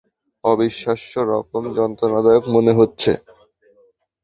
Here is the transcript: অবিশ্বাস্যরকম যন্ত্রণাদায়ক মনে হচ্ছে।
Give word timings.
অবিশ্বাস্যরকম 0.43 1.63
যন্ত্রণাদায়ক 1.77 2.43
মনে 2.55 2.71
হচ্ছে। 2.79 3.11